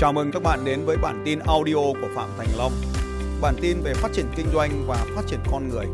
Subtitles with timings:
[0.00, 2.72] Chào mừng các bạn đến với bản tin audio của Phạm Thành Long.
[3.40, 5.86] Bản tin về phát triển kinh doanh và phát triển con người.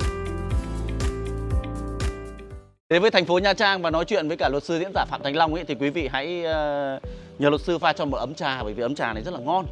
[2.89, 5.05] Đến với thành phố Nha Trang và nói chuyện với cả luật sư diễn giả
[5.05, 7.03] Phạm Thành Long ấy thì quý vị hãy uh,
[7.39, 9.41] nhờ luật sư pha cho một ấm trà bởi vì ấm trà này rất là
[9.41, 9.67] ngon.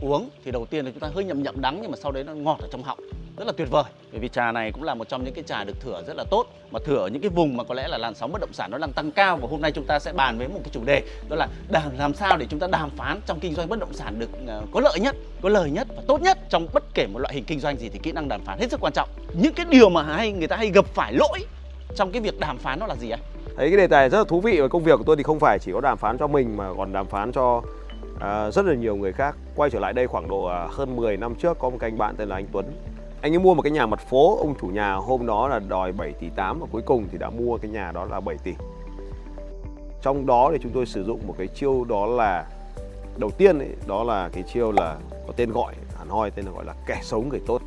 [0.00, 2.24] Uống thì đầu tiên là chúng ta hơi nhậm nhậm đắng nhưng mà sau đấy
[2.24, 2.98] nó ngọt ở trong họng
[3.38, 3.84] rất là tuyệt vời.
[4.12, 6.24] Bởi vì trà này cũng là một trong những cái trà được thửa rất là
[6.30, 8.52] tốt mà thửa ở những cái vùng mà có lẽ là làn sóng bất động
[8.52, 10.70] sản nó đang tăng cao và hôm nay chúng ta sẽ bàn với một cái
[10.72, 11.48] chủ đề đó là
[11.98, 14.62] làm sao để chúng ta đàm phán trong kinh doanh bất động sản được ờ,
[14.72, 17.44] có lợi nhất có lời nhất và tốt nhất trong bất kể một loại hình
[17.44, 19.08] kinh doanh gì thì kỹ năng đàm phán hết sức quan trọng.
[19.32, 21.38] Những cái điều mà hay người ta hay gặp phải lỗi
[21.96, 23.20] trong cái việc đàm phán nó là gì anh
[23.56, 25.40] thấy cái đề tài rất là thú vị và công việc của tôi thì không
[25.40, 27.62] phải chỉ có đàm phán cho mình mà còn đàm phán cho
[28.20, 29.36] à, rất là nhiều người khác.
[29.56, 31.98] Quay trở lại đây khoảng độ à, hơn 10 năm trước có một cái anh
[31.98, 32.66] bạn tên là anh Tuấn
[33.20, 35.92] anh ấy mua một cái nhà mặt phố ông chủ nhà hôm đó là đòi
[35.92, 38.54] 7 tỷ 8 và cuối cùng thì đã mua cái nhà đó là 7 tỷ.
[40.02, 42.46] Trong đó thì chúng tôi sử dụng một cái chiêu đó là
[43.16, 46.50] đầu tiên ấy, đó là cái chiêu là có tên gọi hẳn hoi tên là
[46.50, 47.62] gọi là kẻ xấu người tốt.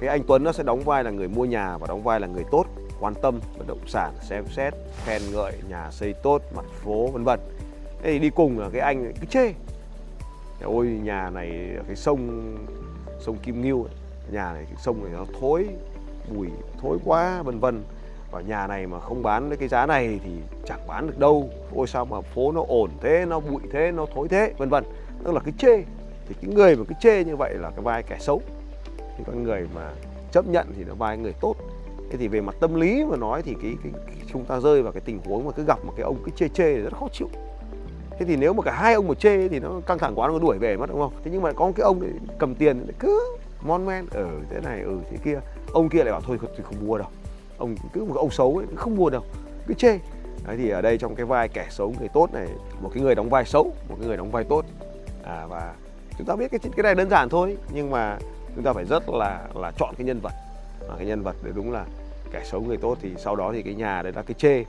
[0.00, 2.26] Cái anh Tuấn nó sẽ đóng vai là người mua nhà và đóng vai là
[2.26, 2.64] người tốt
[3.00, 7.24] quan tâm bất động sản xem xét khen ngợi nhà xây tốt mặt phố vân
[7.24, 7.40] vân.
[8.02, 9.52] Thế thì đi cùng là cái anh cứ chê.
[10.62, 11.50] Ôi nhà này
[11.86, 12.54] cái sông
[13.20, 13.94] sông Kim Ngưu ấy,
[14.30, 15.68] nhà này sông này nó thối
[16.34, 16.48] mùi
[16.80, 17.82] thối quá vân vân.
[18.30, 20.30] Và nhà này mà không bán với cái giá này thì
[20.66, 21.50] chẳng bán được đâu.
[21.74, 24.84] Ôi sao mà phố nó ổn thế nó bụi thế nó thối thế vân vân.
[25.24, 25.76] Tức là cái chê
[26.28, 28.42] thì cái người mà cái chê như vậy là cái vai kẻ xấu.
[28.98, 29.92] Thì con người mà
[30.32, 31.54] chấp nhận thì nó vai người tốt.
[32.10, 34.82] Thế thì về mặt tâm lý mà nói thì cái, cái, cái chúng ta rơi
[34.82, 36.94] vào cái tình huống mà cứ gặp một cái ông cứ chê chê thì rất
[36.94, 37.28] khó chịu.
[38.18, 40.38] Thế thì nếu mà cả hai ông một chê thì nó căng thẳng quá nó
[40.38, 41.12] đuổi về mất đúng không?
[41.24, 42.00] Thế nhưng mà có một cái ông
[42.38, 45.40] cầm tiền cứ mon men ở thế này ở thế kia.
[45.72, 47.08] Ông kia lại bảo thôi thì không mua đâu.
[47.58, 49.22] Ông cứ một ông xấu ấy không mua đâu.
[49.66, 49.98] Cứ chê.
[50.46, 52.48] Đấy thì ở đây trong cái vai kẻ xấu người tốt này
[52.80, 54.64] một cái người đóng vai xấu một cái người đóng vai tốt.
[55.24, 55.74] À, và
[56.18, 58.18] chúng ta biết cái cái này đơn giản thôi nhưng mà
[58.54, 60.32] chúng ta phải rất là là chọn cái nhân vật.
[60.88, 61.84] Mà cái nhân vật để đúng là
[62.32, 64.64] kẻ xấu người tốt thì sau đó thì cái nhà đấy là cái chê.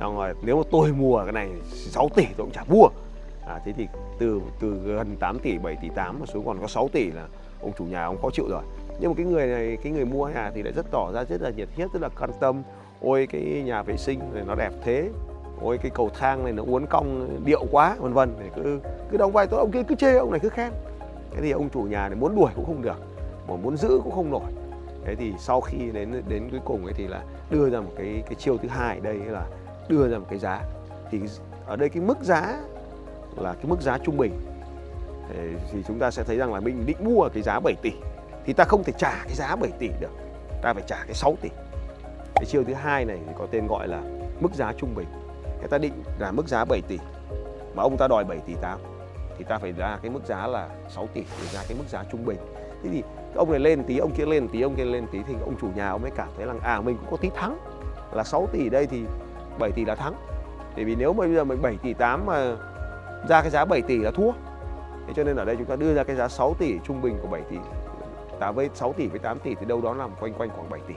[0.00, 2.88] Rồi nếu mà tôi mua cái này 6 tỷ tôi cũng chả mua.
[3.46, 3.86] À, thế thì
[4.18, 7.26] từ từ gần 8 tỷ 7 tỷ 8 mà xuống còn có 6 tỷ là
[7.62, 8.62] ông chủ nhà ông khó chịu rồi.
[9.00, 11.42] Nhưng mà cái người này, cái người mua nhà thì lại rất tỏ ra rất
[11.42, 12.62] là nhiệt huyết, rất là quan tâm.
[13.00, 15.08] Ôi, cái nhà vệ sinh này nó đẹp thế.
[15.60, 18.34] Ôi, cái cầu thang này nó uốn cong, điệu quá, vân vân.
[18.40, 18.80] Để cứ
[19.10, 20.72] cứ đóng vai tốt ông kia cứ chê, ông này cứ khen.
[21.30, 22.96] Thế thì ông chủ nhà này muốn đuổi cũng không được,
[23.48, 24.52] mà muốn giữ cũng không nổi.
[25.04, 28.22] Thế thì sau khi đến đến cuối cùng ấy thì là đưa ra một cái
[28.26, 29.46] cái chiêu thứ hai đây là
[29.88, 30.62] đưa ra một cái giá.
[31.10, 31.20] Thì
[31.66, 32.60] ở đây cái mức giá
[33.36, 34.32] là cái mức giá trung bình
[35.72, 37.92] thì chúng ta sẽ thấy rằng là mình định mua cái giá 7 tỷ.
[38.44, 40.10] Thì ta không thể trả cái giá 7 tỷ được.
[40.62, 41.48] Ta phải trả cái 6 tỷ.
[42.34, 44.00] Cái chiêu thứ hai này thì có tên gọi là
[44.40, 45.06] mức giá trung bình.
[45.58, 46.98] Người ta định là mức giá 7 tỷ,
[47.74, 48.78] mà ông ta đòi 7 tỷ 8
[49.38, 52.04] thì ta phải ra cái mức giá là 6 tỷ để ra cái mức giá
[52.12, 52.38] trung bình.
[52.82, 53.02] Thế thì
[53.34, 55.68] ông này lên tí, ông kia lên tí, ông kia lên tí thì ông chủ
[55.74, 57.58] nhà ông mới cảm thấy rằng à mình cũng có tí thắng.
[58.12, 59.04] Là 6 tỷ đây thì
[59.58, 60.14] 7 tỷ là thắng.
[60.76, 62.56] Bởi vì nếu mà bây giờ mình 7 tỷ 8 mà
[63.28, 64.32] ra cái giá 7 tỷ là thua
[65.06, 67.18] thế cho nên ở đây chúng ta đưa ra cái giá 6 tỷ trung bình
[67.22, 67.56] của 7 tỷ.
[68.40, 70.80] Tá với 6 tỷ với 8 tỷ thì đâu đó nằm quanh quanh khoảng 7
[70.88, 70.94] tỷ.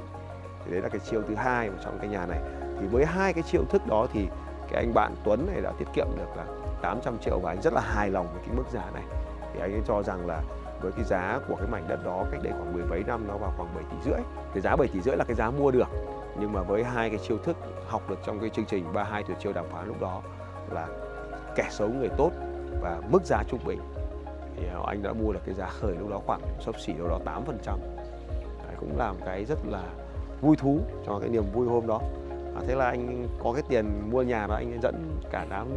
[0.66, 2.40] Thì đấy là cái chiêu thứ hai trong cái nhà này.
[2.80, 4.28] Thì với hai cái chiêu thức đó thì
[4.72, 6.46] cái anh bạn Tuấn này đã tiết kiệm được là
[6.82, 9.04] 800 triệu và anh rất là hài lòng với cái mức giá này.
[9.54, 10.42] Thì anh ấy cho rằng là
[10.82, 13.38] với cái giá của cái mảnh đất đó cách đây khoảng mười mấy năm nó
[13.38, 14.20] vào khoảng 7 tỷ rưỡi.
[14.54, 15.88] Cái giá 7 tỷ rưỡi là cái giá mua được.
[16.40, 19.38] Nhưng mà với hai cái chiêu thức học được trong cái chương trình 32 tuyệt
[19.40, 20.22] chiêu đàm phán lúc đó
[20.72, 20.88] là
[21.56, 22.32] kẻ xấu người tốt
[22.82, 23.80] và mức giá trung bình
[24.58, 27.20] thì anh đã mua được cái giá khởi lúc đó khoảng sấp xỉ đâu đó
[27.26, 27.80] 8 phần trăm.
[28.80, 29.84] Cũng làm cái rất là
[30.42, 32.02] vui thú cho cái niềm vui hôm đó.
[32.56, 34.96] À, thế là anh có cái tiền mua nhà đó anh dẫn
[35.32, 35.68] cả đám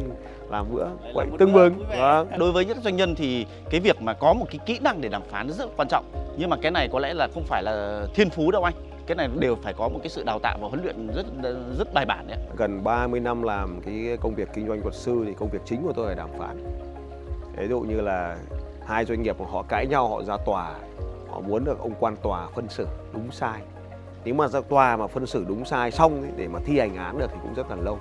[0.49, 1.85] làm bữa quậy tưng bừng.
[1.99, 2.27] vâng.
[2.37, 5.09] đối với những doanh nhân thì cái việc mà có một cái kỹ năng để
[5.09, 6.35] đàm phán rất quan trọng.
[6.37, 8.73] Nhưng mà cái này có lẽ là không phải là thiên phú đâu anh.
[9.07, 11.25] Cái này đều phải có một cái sự đào tạo và huấn luyện rất
[11.77, 15.23] rất bài bản đấy gần 30 năm làm cái công việc kinh doanh luật sư
[15.27, 16.57] thì công việc chính của tôi là đàm phán.
[17.57, 18.37] Ví dụ như là
[18.89, 20.75] hai doanh nghiệp họ cãi nhau họ ra tòa.
[21.29, 23.61] Họ muốn được ông quan tòa phân xử đúng sai.
[24.23, 26.95] Nếu mà ra tòa mà phân xử đúng sai xong ấy, để mà thi hành
[26.95, 27.97] án được thì cũng rất là lâu.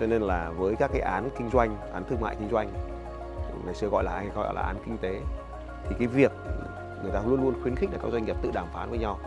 [0.00, 2.68] Cho nên là với các cái án kinh doanh án thương mại kinh doanh
[3.64, 5.20] ngày xưa gọi là hay gọi là án kinh tế
[5.88, 6.32] thì cái việc
[7.02, 9.18] người ta luôn luôn khuyến khích là các doanh nghiệp tự đàm phán với nhau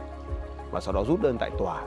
[0.72, 1.82] và sau đó rút đơn tại tòa.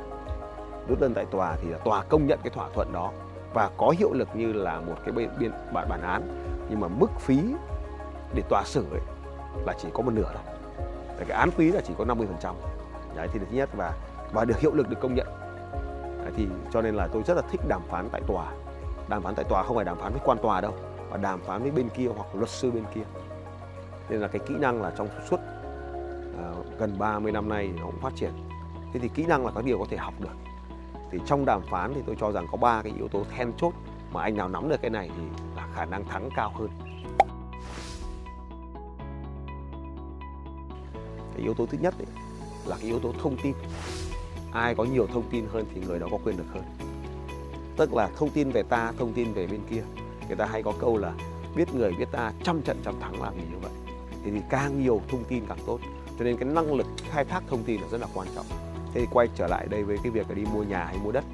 [0.88, 3.12] Rút đơn tại tòa thì là tòa công nhận cái thỏa thuận đó
[3.54, 6.22] và có hiệu lực như là một cái biên bản bản án.
[6.70, 7.38] Nhưng mà mức phí
[8.34, 9.00] để tòa xử ấy
[9.66, 10.42] là chỉ có một nửa thôi.
[11.16, 12.54] Tại cái án phí là chỉ có 50 phần trăm.
[13.16, 13.92] Đấy thì thứ nhất và
[14.32, 15.26] và được hiệu lực được công nhận.
[16.22, 18.52] Đấy, thì cho nên là tôi rất là thích đàm phán tại tòa.
[19.08, 20.74] Đàm phán tại tòa không phải đàm phán với quan tòa đâu
[21.10, 23.04] mà đàm phán với bên kia hoặc luật sư bên kia.
[24.08, 28.00] Nên là cái kỹ năng là trong suốt uh, gần 30 năm nay nó cũng
[28.00, 28.32] phát triển.
[28.92, 30.34] Thế thì kỹ năng là cái điều có thể học được.
[31.10, 33.72] Thì trong đàm phán thì tôi cho rằng có ba cái yếu tố then chốt
[34.12, 35.22] mà anh nào nắm được cái này thì
[35.56, 36.68] là khả năng thắng cao hơn.
[41.34, 42.06] Cái yếu tố thứ nhất ấy,
[42.66, 43.54] là cái yếu tố thông tin.
[44.52, 46.64] Ai có nhiều thông tin hơn thì người đó có quyền được hơn.
[47.76, 49.82] Tức là thông tin về ta thông tin về bên kia.
[50.28, 51.12] Người ta hay có câu là
[51.56, 53.72] biết người biết ta trăm trận trăm thắng làm gì như vậy.
[54.24, 55.78] Thì, thì càng nhiều thông tin càng tốt.
[56.18, 58.46] Cho nên cái năng lực khai thác thông tin là rất là quan trọng.
[58.94, 61.12] Thế thì quay trở lại đây với cái việc là đi mua nhà hay mua
[61.12, 61.24] đất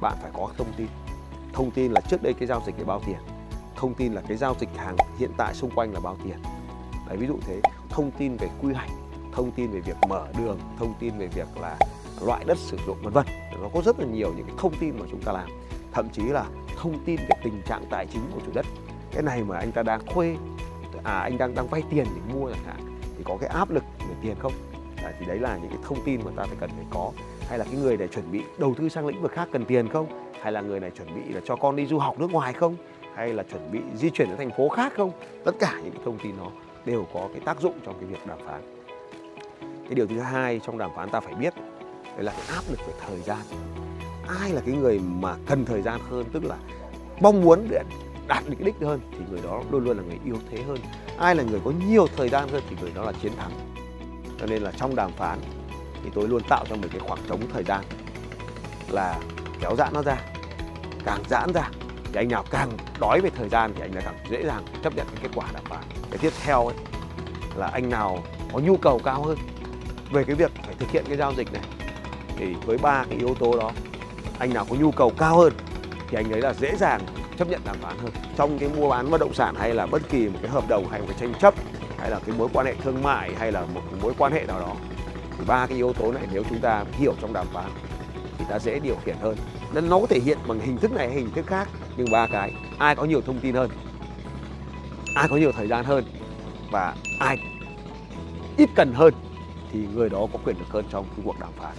[0.00, 0.86] bạn phải có thông tin.
[1.52, 3.18] Thông tin là trước đây cái giao dịch để bao tiền.
[3.76, 6.36] Thông tin là cái giao dịch hàng hiện tại xung quanh là bao tiền.
[7.08, 7.60] Đấy ví dụ thế.
[7.88, 8.90] Thông tin về quy hoạch
[9.38, 11.76] thông tin về việc mở đường thông tin về việc là
[12.26, 13.26] loại đất sử dụng vân vân.
[13.62, 15.48] Nó có rất là nhiều những cái thông tin mà chúng ta làm.
[15.92, 16.44] Thậm chí là
[16.76, 18.66] thông tin về tình trạng tài chính của chủ đất.
[19.12, 20.36] Cái này mà anh ta đang thuê
[21.04, 23.84] à anh đang đang vay tiền để mua chẳng hạn thì có cái áp lực
[23.98, 24.52] về tiền không?
[24.96, 27.10] À, thì đấy là những cái thông tin mà ta phải cần phải có.
[27.48, 29.88] Hay là cái người này chuẩn bị đầu tư sang lĩnh vực khác cần tiền
[29.88, 30.06] không?
[30.40, 32.76] Hay là người này chuẩn bị là cho con đi du học nước ngoài không?
[33.14, 35.10] Hay là chuẩn bị di chuyển đến thành phố khác không?
[35.44, 36.50] Tất cả những cái thông tin đó
[36.84, 38.77] đều có cái tác dụng trong cái việc đàm phán
[39.88, 41.54] cái điều thứ hai trong đàm phán ta phải biết,
[42.04, 43.38] đấy là cái áp lực về thời gian.
[44.40, 46.24] Ai là cái người mà cần thời gian hơn?
[46.32, 46.56] Tức là
[47.20, 47.82] mong muốn để
[48.26, 50.78] đạt được đích hơn thì người đó luôn luôn là người yếu thế hơn.
[51.18, 53.52] Ai là người có nhiều thời gian hơn thì người đó là chiến thắng.
[54.40, 55.38] Cho nên là trong đàm phán
[56.04, 57.84] thì tôi luôn tạo cho mình cái khoảng trống thời gian
[58.88, 59.20] là
[59.60, 60.16] kéo giãn nó ra,
[61.04, 61.70] càng giãn ra
[62.04, 62.70] thì anh nào càng
[63.00, 65.46] đói về thời gian thì anh lại càng dễ dàng chấp nhận cái kết quả
[65.54, 65.82] đàm phán.
[66.10, 66.76] Cái tiếp theo ấy
[67.56, 69.38] là anh nào có nhu cầu cao hơn
[70.12, 71.62] về cái việc phải thực hiện cái giao dịch này,
[72.36, 73.70] thì với ba cái yếu tố đó,
[74.38, 75.52] anh nào có nhu cầu cao hơn
[76.08, 77.00] thì anh ấy là dễ dàng
[77.38, 78.10] chấp nhận đàm phán hơn.
[78.36, 80.88] Trong cái mua bán bất động sản hay là bất kỳ một cái hợp đồng
[80.88, 81.54] hay một cái tranh chấp,
[81.98, 84.60] hay là cái mối quan hệ thương mại hay là một mối quan hệ nào
[84.60, 84.74] đó,
[85.38, 87.70] thì ba cái yếu tố này nếu chúng ta hiểu trong đàm phán
[88.38, 89.36] thì ta dễ điều khiển hơn.
[89.72, 92.26] Nên nó có thể hiện bằng hình thức này hay hình thức khác, nhưng ba
[92.32, 93.70] cái, ai có nhiều thông tin hơn,
[95.14, 96.04] ai có nhiều thời gian hơn
[96.70, 97.36] và ai
[98.56, 99.14] ít cần hơn
[99.72, 101.72] thì người đó có quyền được hơn trong cái cuộc đàm phán.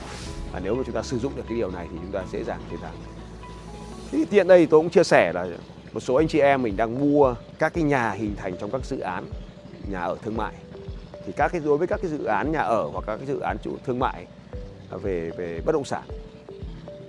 [0.52, 2.44] Và nếu mà chúng ta sử dụng được cái điều này thì chúng ta dễ
[2.44, 2.96] dàng chiến thắng
[4.12, 5.48] thì tiện đây tôi cũng chia sẻ là
[5.94, 8.86] một số anh chị em mình đang mua các cái nhà hình thành trong các
[8.86, 9.26] dự án
[9.92, 10.54] nhà ở thương mại.
[11.26, 13.40] Thì các cái, đối với các cái dự án nhà ở hoặc các cái dự
[13.40, 14.26] án chủ thương mại
[14.92, 16.04] à, về về bất động sản,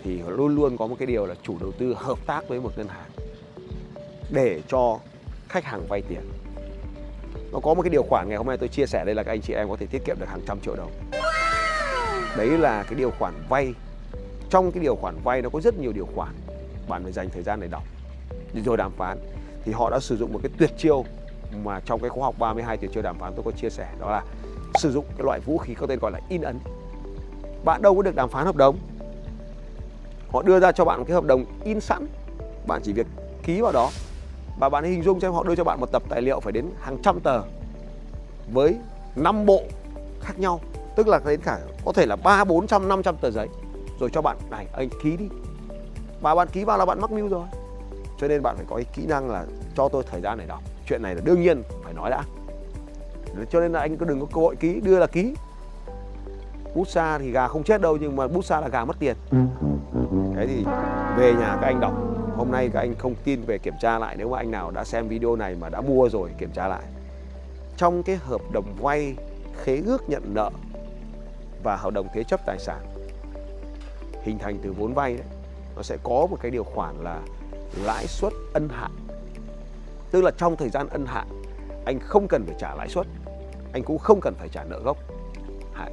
[0.05, 2.71] thì luôn luôn có một cái điều là chủ đầu tư hợp tác với một
[2.77, 3.11] ngân hàng
[4.31, 4.99] để cho
[5.49, 6.21] khách hàng vay tiền
[7.53, 9.33] nó có một cái điều khoản ngày hôm nay tôi chia sẻ đây là các
[9.33, 10.91] anh chị em có thể tiết kiệm được hàng trăm triệu đồng.
[12.37, 13.75] Đấy là cái điều khoản vay.
[14.51, 16.35] Trong cái điều khoản vay nó có rất nhiều điều khoản.
[16.89, 17.83] Bạn phải dành thời gian để đọc
[18.65, 19.19] rồi đàm phán.
[19.65, 21.05] Thì họ đã sử dụng một cái tuyệt chiêu
[21.65, 24.11] mà trong cái khóa học 32 tuyệt chiêu đàm phán tôi có chia sẻ đó
[24.11, 24.23] là
[24.75, 26.59] sử dụng cái loại vũ khí có tên gọi là in ấn.
[27.65, 28.79] Bạn đâu có được đàm phán hợp đồng.
[30.33, 32.07] Họ đưa ra cho bạn một cái hợp đồng in sẵn.
[32.67, 33.07] Bạn chỉ việc
[33.43, 33.91] ký vào đó
[34.61, 36.67] và bạn hình dung xem họ đưa cho bạn một tập tài liệu phải đến
[36.81, 37.43] hàng trăm tờ
[38.53, 38.77] với
[39.17, 39.63] 5 bộ
[40.21, 40.61] khác nhau.
[40.97, 43.49] Tức là đến cả có thể là ba bốn trăm năm trăm tờ giấy.
[44.01, 45.29] Rồi cho bạn này anh ký đi.
[46.21, 47.47] Và bạn ký vào là bạn mắc mưu rồi.
[48.19, 49.45] Cho nên bạn phải có cái kỹ năng là
[49.77, 50.61] cho tôi thời gian để đọc.
[50.89, 52.23] Chuyện này là đương nhiên phải nói đã.
[53.51, 55.35] Cho nên là anh cứ đừng có cơ hội ký đưa là ký.
[56.75, 59.17] Bút xa thì gà không chết đâu nhưng mà bút xa là gà mất tiền.
[60.37, 60.65] Thế thì
[61.17, 61.93] về nhà các anh đọc
[62.41, 64.85] hôm nay các anh không tin về kiểm tra lại, nếu mà anh nào đã
[64.85, 66.83] xem video này mà đã mua rồi, kiểm tra lại.
[67.77, 69.15] Trong cái hợp đồng vay,
[69.63, 70.51] khế ước nhận nợ
[71.63, 72.79] và hợp đồng thế chấp tài sản,
[74.23, 75.27] hình thành từ vốn vay đấy,
[75.77, 77.21] nó sẽ có một cái điều khoản là
[77.85, 78.91] lãi suất ân hạn.
[80.11, 81.29] Tức là trong thời gian ân hạn,
[81.85, 83.07] anh không cần phải trả lãi suất,
[83.73, 84.97] anh cũng không cần phải trả nợ gốc.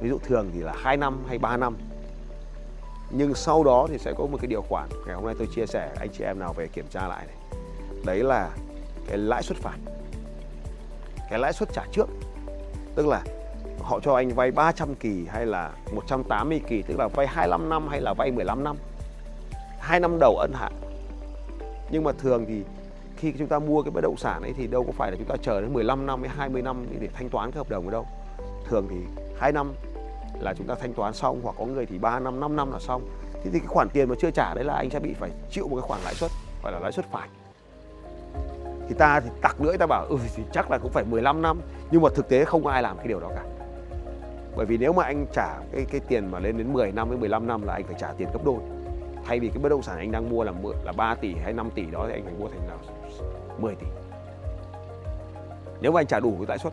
[0.00, 1.76] Ví dụ thường thì là 2 năm hay 3 năm
[3.10, 4.88] nhưng sau đó thì sẽ có một cái điều khoản.
[5.06, 7.36] Ngày hôm nay tôi chia sẻ, anh chị em nào về kiểm tra lại này.
[8.04, 8.50] Đấy là
[9.06, 9.76] cái lãi suất phạt.
[11.30, 12.08] Cái lãi suất trả trước.
[12.94, 13.22] Tức là
[13.80, 17.88] họ cho anh vay 300 kỳ hay là 180 kỳ, tức là vay 25 năm
[17.88, 18.76] hay là vay 15 năm.
[19.78, 20.72] Hai năm đầu ân hạn.
[21.90, 22.62] Nhưng mà thường thì
[23.16, 25.28] khi chúng ta mua cái bất động sản ấy thì đâu có phải là chúng
[25.28, 27.90] ta chờ đến 15 năm hay 20 năm để thanh toán cái hợp đồng ở
[27.90, 28.06] đâu.
[28.68, 28.96] Thường thì
[29.38, 29.72] 2 năm
[30.40, 32.78] là chúng ta thanh toán xong hoặc có người thì 3 năm 5 năm là
[32.78, 33.02] xong.
[33.42, 35.68] Thì, thì cái khoản tiền mà chưa trả đấy là anh sẽ bị phải chịu
[35.68, 36.30] một cái khoản lãi suất
[36.62, 37.28] gọi là lãi suất phải.
[38.88, 41.60] Thì ta thì tặc lưỡi ta bảo ừ thì chắc là cũng phải 15 năm.
[41.90, 43.44] Nhưng mà thực tế không ai làm cái điều đó cả.
[44.56, 47.18] Bởi vì nếu mà anh trả cái cái tiền mà lên đến 10 năm với
[47.18, 48.58] 15 năm là anh phải trả tiền gấp đôi.
[49.24, 50.52] Thay vì cái bất động sản anh đang mua là
[50.84, 52.76] là 3 tỷ hay 5 tỷ đó thì anh phải mua thành là
[53.58, 53.86] 10 tỷ.
[55.80, 56.72] Nếu mà anh trả đủ cái lãi suất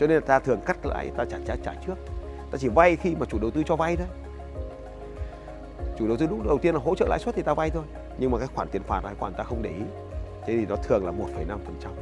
[0.00, 1.94] cho nên là ta thường cắt lãi ta trả trả trả trước
[2.50, 4.06] ta chỉ vay khi mà chủ đầu tư cho vay thôi.
[5.98, 7.82] Chủ đầu tư lúc đầu tiên là hỗ trợ lãi suất thì ta vay thôi.
[8.18, 9.84] Nhưng mà cái khoản tiền phạt này khoản ta không để ý.
[10.46, 11.92] Thế thì nó thường là 1,5 phần trăm.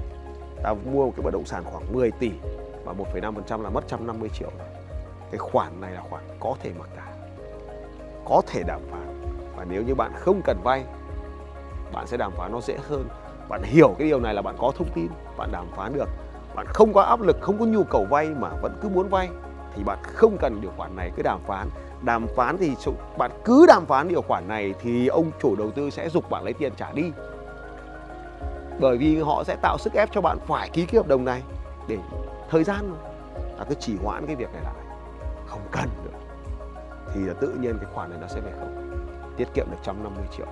[0.63, 2.31] Ta mua một cái bất động sản khoảng 10 tỷ
[2.85, 4.51] và 1,5 phần trăm là mất 150 triệu
[5.31, 7.13] cái khoản này là khoản có thể mặc cả.
[8.25, 9.21] Có thể đàm phán.
[9.57, 10.85] Và nếu như bạn không cần vay
[11.93, 13.09] bạn sẽ đàm phán nó dễ hơn.
[13.49, 16.09] Bạn hiểu cái điều này là bạn có thông tin bạn đàm phán được.
[16.55, 19.29] Bạn không có áp lực không có nhu cầu vay mà vẫn cứ muốn vay
[19.77, 21.69] thì bạn không cần điều khoản này, cứ đàm phán.
[22.03, 22.77] Đàm phán thì
[23.19, 26.45] bạn cứ đàm phán điều khoản này thì ông chủ đầu tư sẽ dục bạn
[26.45, 27.13] lấy tiền trả đi.
[28.81, 31.43] Bởi vì họ sẽ tạo sức ép cho bạn phải ký cái hợp đồng này
[31.89, 31.99] để
[32.51, 32.99] thời gian mà.
[33.59, 34.75] Ta cứ chỉ hoãn cái việc này lại.
[35.47, 36.19] Không cần nữa.
[37.15, 38.99] Thì là tự nhiên cái khoản này nó sẽ về không.
[39.37, 40.47] Tiết kiệm được 150 triệu.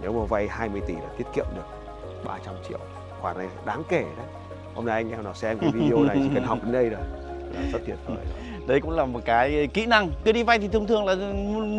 [0.00, 1.62] Nếu mà vay 20 tỷ là tiết kiệm được
[2.24, 2.78] 300 triệu.
[3.20, 4.26] Khoản này đáng kể đấy.
[4.74, 7.00] Hôm nay anh em nào xem cái video này chỉ cần học đến đây rồi
[7.54, 8.18] là rất tuyệt vời
[8.66, 10.10] đấy cũng là một cái kỹ năng.
[10.24, 11.14] Cứ đi vay thì thường thường là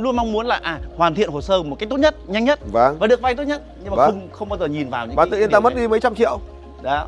[0.01, 2.59] luôn mong muốn là à hoàn thiện hồ sơ một cách tốt nhất nhanh nhất.
[2.71, 2.97] Vâng.
[2.99, 4.11] Và được vay tốt nhất nhưng mà vâng.
[4.11, 5.81] không không bao giờ nhìn vào những và cái, tự nhiên ta mất này.
[5.81, 6.39] đi mấy trăm triệu.
[6.81, 7.07] Đó.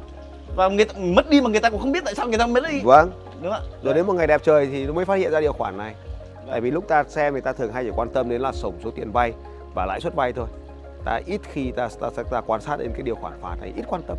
[0.56, 2.48] Và người ta, mất đi mà người ta cũng không biết tại sao người ta
[2.48, 2.80] mất đi.
[2.84, 3.12] Vâng.
[3.42, 3.78] Đúng không ạ?
[3.84, 5.96] Rồi đến một ngày đẹp trời thì nó mới phát hiện ra điều khoản này.
[6.52, 8.74] Tại vì lúc ta xem thì ta thường hay chỉ quan tâm đến là tổng
[8.84, 9.34] số tiền vay
[9.76, 10.48] và lãi suất vay thôi.
[11.06, 13.74] Ta ít khi ta ta, ta, ta quan sát đến cái điều khoản phạt này
[13.76, 14.18] ít quan tâm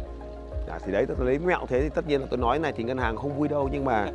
[0.68, 2.84] à, thì đấy tôi lấy mẹo thế thì tất nhiên là tôi nói này thì
[2.84, 4.08] ngân hàng không vui đâu nhưng mà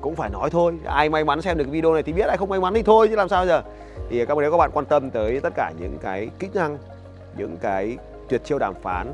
[0.00, 0.78] cũng phải nói thôi.
[0.84, 2.82] Ai may mắn xem được cái video này thì biết ai không may mắn thì
[2.82, 3.62] thôi chứ làm sao giờ.
[4.10, 6.78] Thì các bạn nếu các bạn quan tâm tới tất cả những cái kỹ năng
[7.36, 7.96] những cái
[8.28, 9.12] tuyệt chiêu đàm phán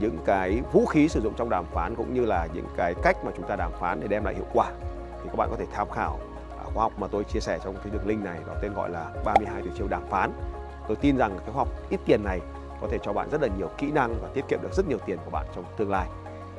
[0.00, 3.24] những cái vũ khí sử dụng trong đàm phán cũng như là những cái cách
[3.24, 4.70] mà chúng ta đàm phán để đem lại hiệu quả.
[5.22, 6.18] Thì các bạn có thể tham khảo
[6.74, 9.10] khóa học mà tôi chia sẻ trong cái đường link này nó tên gọi là
[9.24, 10.32] 32 tuyệt chiêu đàm phán.
[10.88, 12.40] Tôi tin rằng cái khóa học ít tiền này
[12.80, 14.98] có thể cho bạn rất là nhiều kỹ năng và tiết kiệm được rất nhiều
[15.06, 16.06] tiền của bạn trong tương lai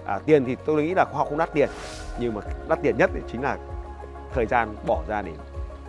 [0.06, 1.70] à, tiền thì tôi nghĩ là khoa học không đắt tiền
[2.20, 3.58] nhưng mà đắt tiền nhất thì chính là
[4.34, 5.32] thời gian bỏ ra để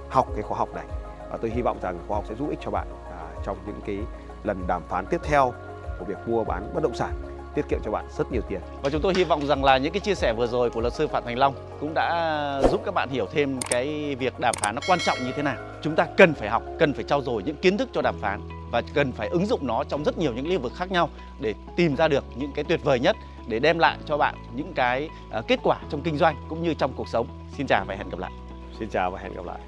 [0.08, 0.84] học cái khóa học này.
[1.30, 3.80] Và tôi hy vọng rằng khóa học sẽ giúp ích cho bạn à, trong những
[3.86, 3.98] cái
[4.44, 5.52] lần đàm phán tiếp theo
[5.98, 7.12] của việc mua bán bất động sản
[7.54, 8.60] tiết kiệm cho bạn rất nhiều tiền.
[8.82, 10.92] Và chúng tôi hy vọng rằng là những cái chia sẻ vừa rồi của luật
[10.92, 14.74] sư Phạm Thành Long cũng đã giúp các bạn hiểu thêm cái việc đàm phán
[14.74, 15.56] nó quan trọng như thế nào.
[15.82, 18.40] Chúng ta cần phải học, cần phải trau dồi những kiến thức cho đàm phán
[18.74, 21.08] và cần phải ứng dụng nó trong rất nhiều những lĩnh vực khác nhau
[21.40, 23.16] để tìm ra được những cái tuyệt vời nhất
[23.48, 26.74] để đem lại cho bạn những cái uh, kết quả trong kinh doanh cũng như
[26.74, 27.26] trong cuộc sống.
[27.56, 28.30] Xin chào và hẹn gặp lại.
[28.78, 29.58] xin chào và hẹn gặp lại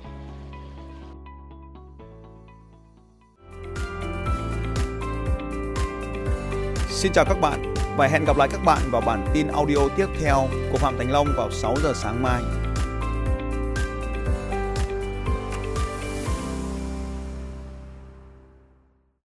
[6.88, 10.06] Xin chào các bạn và hẹn gặp lại các bạn vào bản tin audio tiếp
[10.20, 12.65] theo của Phạm Thành Long vào 6 giờ sáng mai.